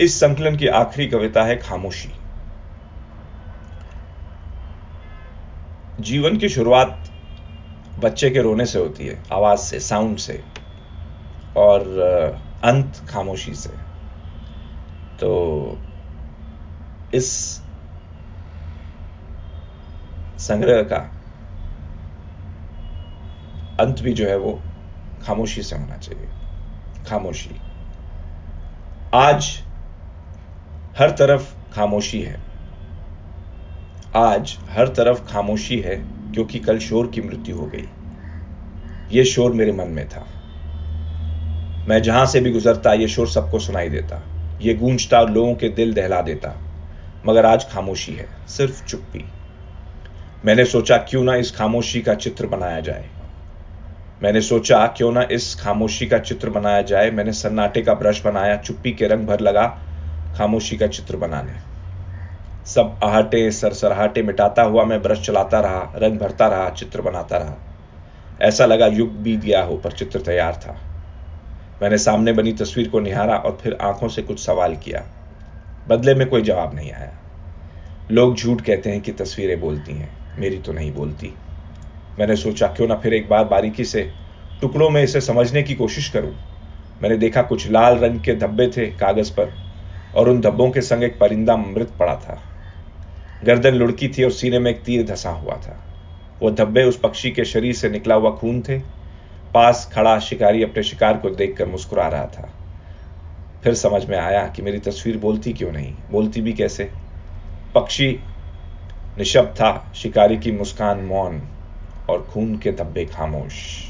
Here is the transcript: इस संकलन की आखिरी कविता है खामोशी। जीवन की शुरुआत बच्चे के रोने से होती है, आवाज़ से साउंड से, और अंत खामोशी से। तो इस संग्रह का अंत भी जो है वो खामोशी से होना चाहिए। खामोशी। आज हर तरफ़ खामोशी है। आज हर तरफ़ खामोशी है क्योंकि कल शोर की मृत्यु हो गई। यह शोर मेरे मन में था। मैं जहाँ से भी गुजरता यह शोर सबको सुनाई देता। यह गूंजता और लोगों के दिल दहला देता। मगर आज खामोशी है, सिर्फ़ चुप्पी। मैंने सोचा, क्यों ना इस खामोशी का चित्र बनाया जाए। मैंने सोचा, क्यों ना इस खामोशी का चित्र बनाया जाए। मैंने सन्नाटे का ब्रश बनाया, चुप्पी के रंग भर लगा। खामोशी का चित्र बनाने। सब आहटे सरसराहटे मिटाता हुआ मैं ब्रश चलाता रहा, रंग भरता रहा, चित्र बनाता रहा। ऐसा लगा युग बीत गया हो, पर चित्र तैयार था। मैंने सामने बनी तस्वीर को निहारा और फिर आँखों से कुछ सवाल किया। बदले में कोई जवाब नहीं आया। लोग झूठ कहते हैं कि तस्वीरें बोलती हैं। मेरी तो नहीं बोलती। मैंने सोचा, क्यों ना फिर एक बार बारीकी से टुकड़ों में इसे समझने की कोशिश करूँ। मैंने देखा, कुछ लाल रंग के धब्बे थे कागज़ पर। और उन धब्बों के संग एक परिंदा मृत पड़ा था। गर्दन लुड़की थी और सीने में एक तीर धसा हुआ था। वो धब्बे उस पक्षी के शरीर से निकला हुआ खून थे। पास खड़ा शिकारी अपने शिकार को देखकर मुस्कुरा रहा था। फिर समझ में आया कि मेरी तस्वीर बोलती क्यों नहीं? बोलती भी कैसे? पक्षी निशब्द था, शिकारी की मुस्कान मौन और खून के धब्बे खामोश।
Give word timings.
इस 0.00 0.20
संकलन 0.20 0.56
की 0.56 0.66
आखिरी 0.66 1.06
कविता 1.08 1.44
है 1.44 1.56
खामोशी। 1.56 2.12
जीवन 6.00 6.36
की 6.36 6.48
शुरुआत 6.48 7.10
बच्चे 7.98 8.30
के 8.30 8.42
रोने 8.42 8.66
से 8.66 8.78
होती 8.78 9.06
है, 9.06 9.22
आवाज़ 9.32 9.58
से 9.58 9.80
साउंड 9.80 10.16
से, 10.16 10.44
और 11.56 11.80
अंत 12.64 13.02
खामोशी 13.08 13.54
से। 13.54 13.70
तो 15.20 15.78
इस 17.14 17.60
संग्रह 20.38 20.82
का 20.82 20.96
अंत 23.80 24.00
भी 24.00 24.12
जो 24.12 24.28
है 24.28 24.36
वो 24.36 24.62
खामोशी 25.26 25.62
से 25.62 25.76
होना 25.76 25.96
चाहिए। 25.96 26.28
खामोशी। 27.10 27.56
आज 29.14 29.64
हर 30.98 31.10
तरफ़ 31.10 31.72
खामोशी 31.72 32.22
है। 32.22 32.40
आज 34.16 34.58
हर 34.70 34.88
तरफ़ 34.88 35.32
खामोशी 35.32 35.80
है 35.80 35.96
क्योंकि 36.34 36.58
कल 36.58 36.78
शोर 36.78 37.06
की 37.06 37.22
मृत्यु 37.22 37.56
हो 37.56 37.66
गई। 37.66 37.88
यह 39.12 39.24
शोर 39.24 39.52
मेरे 39.52 39.72
मन 39.72 39.88
में 39.88 40.08
था। 40.08 40.26
मैं 41.88 42.02
जहाँ 42.02 42.26
से 42.26 42.40
भी 42.40 42.50
गुजरता 42.50 42.92
यह 42.92 43.06
शोर 43.06 43.28
सबको 43.28 43.58
सुनाई 43.58 43.88
देता। 43.88 44.22
यह 44.62 44.78
गूंजता 44.78 45.20
और 45.20 45.30
लोगों 45.30 45.54
के 45.54 45.68
दिल 45.68 45.94
दहला 45.94 46.22
देता। 46.22 46.60
मगर 47.26 47.46
आज 47.46 47.70
खामोशी 47.70 48.12
है, 48.12 48.28
सिर्फ़ 48.48 48.86
चुप्पी। 48.86 49.24
मैंने 50.44 50.64
सोचा, 50.64 50.96
क्यों 50.96 51.24
ना 51.24 51.36
इस 51.36 51.56
खामोशी 51.56 52.00
का 52.00 52.14
चित्र 52.14 52.46
बनाया 52.46 52.80
जाए। 52.80 53.08
मैंने 54.22 54.40
सोचा, 54.40 54.86
क्यों 54.86 55.12
ना 55.12 55.26
इस 55.32 55.54
खामोशी 55.54 56.06
का 56.06 56.18
चित्र 56.18 56.50
बनाया 56.50 56.82
जाए। 56.82 57.10
मैंने 57.10 57.32
सन्नाटे 57.32 57.82
का 57.82 57.94
ब्रश 57.94 58.24
बनाया, 58.24 58.56
चुप्पी 58.56 58.92
के 58.92 59.06
रंग 59.06 59.26
भर 59.26 59.40
लगा। 59.40 59.80
खामोशी 60.38 60.76
का 60.76 60.86
चित्र 60.86 61.16
बनाने। 61.16 61.52
सब 62.66 62.98
आहटे 63.02 63.50
सरसराहटे 63.50 64.22
मिटाता 64.22 64.62
हुआ 64.62 64.84
मैं 64.84 65.02
ब्रश 65.02 65.26
चलाता 65.26 65.60
रहा, 65.60 65.92
रंग 65.96 66.18
भरता 66.18 66.48
रहा, 66.48 66.70
चित्र 66.70 67.02
बनाता 67.02 67.36
रहा। 67.36 67.54
ऐसा 68.42 68.66
लगा 68.66 68.86
युग 68.86 69.08
बीत 69.08 69.40
गया 69.40 69.62
हो, 69.62 69.76
पर 69.76 69.92
चित्र 69.92 70.20
तैयार 70.20 70.52
था। 70.52 70.76
मैंने 71.82 71.98
सामने 71.98 72.32
बनी 72.32 72.52
तस्वीर 72.52 72.88
को 72.88 73.00
निहारा 73.00 73.36
और 73.36 73.58
फिर 73.62 73.78
आँखों 73.82 74.08
से 74.08 74.22
कुछ 74.22 74.44
सवाल 74.46 74.76
किया। 74.76 75.06
बदले 75.88 76.14
में 76.14 76.28
कोई 76.28 76.42
जवाब 76.42 76.74
नहीं 76.74 76.92
आया। 76.92 77.12
लोग 78.10 78.36
झूठ 78.36 78.60
कहते 78.60 78.90
हैं 78.90 79.00
कि 79.00 79.12
तस्वीरें 79.12 79.60
बोलती 79.60 79.92
हैं। 79.92 80.40
मेरी 80.40 80.58
तो 80.58 80.72
नहीं 80.72 80.92
बोलती। 80.92 81.34
मैंने 82.18 82.36
सोचा, 82.36 82.66
क्यों 82.66 82.88
ना 82.88 82.94
फिर 82.94 83.14
एक 83.14 83.28
बार 83.28 83.44
बारीकी 83.44 83.84
से 83.84 84.12
टुकड़ों 84.60 84.90
में 84.90 85.02
इसे 85.02 85.20
समझने 85.20 85.62
की 85.62 85.74
कोशिश 85.74 86.08
करूँ। 86.08 86.36
मैंने 87.02 87.16
देखा, 87.16 87.42
कुछ 87.42 87.70
लाल 87.70 87.98
रंग 87.98 88.20
के 88.20 88.34
धब्बे 88.34 88.68
थे 88.68 88.86
कागज़ 88.86 89.32
पर। 89.32 89.63
और 90.16 90.28
उन 90.28 90.40
धब्बों 90.40 90.70
के 90.70 90.80
संग 90.80 91.02
एक 91.02 91.18
परिंदा 91.18 91.56
मृत 91.56 91.92
पड़ा 91.98 92.16
था। 92.16 92.42
गर्दन 93.44 93.74
लुड़की 93.74 94.08
थी 94.08 94.24
और 94.24 94.30
सीने 94.30 94.58
में 94.58 94.70
एक 94.70 94.84
तीर 94.84 95.06
धसा 95.06 95.30
हुआ 95.30 95.54
था। 95.54 95.84
वो 96.42 96.50
धब्बे 96.50 96.84
उस 96.84 96.98
पक्षी 96.98 97.30
के 97.30 97.44
शरीर 97.44 97.74
से 97.74 97.88
निकला 97.88 98.14
हुआ 98.14 98.30
खून 98.30 98.60
थे। 98.60 98.78
पास 99.54 99.90
खड़ा 99.92 100.18
शिकारी 100.18 100.62
अपने 100.62 100.82
शिकार 100.82 101.16
को 101.16 101.30
देखकर 101.30 101.66
मुस्कुरा 101.66 102.08
रहा 102.08 102.26
था। 102.26 102.50
फिर 103.64 103.74
समझ 103.74 104.06
में 104.06 104.18
आया 104.18 104.48
कि 104.48 104.62
मेरी 104.62 104.78
तस्वीर 104.78 105.18
बोलती 105.18 105.52
क्यों 105.52 105.72
नहीं? 105.72 105.94
बोलती 106.10 106.40
भी 106.40 106.52
कैसे? 106.52 106.90
पक्षी 107.74 108.18
निशब्द 109.18 109.48
था, 109.48 109.92
शिकारी 109.94 110.38
की 110.38 110.52
मुस्कान 110.52 110.98
मौन 110.98 111.42
और 112.08 112.22
खून 112.22 112.58
के 112.58 112.72
धब्बे 112.72 113.04
खामोश। 113.04 113.88